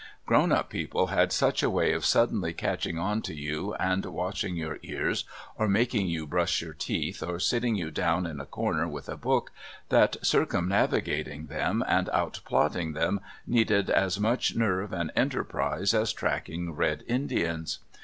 [0.25, 4.55] Grown up people had such a way of suddenly catching on to you and washing
[4.55, 5.25] your ears,
[5.59, 9.15] or making you brush your teeth, or sitting you down in a corner with a
[9.15, 9.51] book,
[9.89, 17.03] that circumnavigating them and outplotting them needed as much nerve and enterprise as tracking Red
[17.05, 17.77] Indians.